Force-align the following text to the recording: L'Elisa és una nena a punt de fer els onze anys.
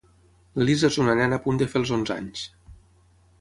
L'Elisa 0.59 0.89
és 0.93 0.97
una 1.03 1.15
nena 1.19 1.39
a 1.41 1.43
punt 1.43 1.61
de 1.63 1.67
fer 1.75 1.79
els 1.83 1.93
onze 1.99 2.17
anys. 2.17 2.47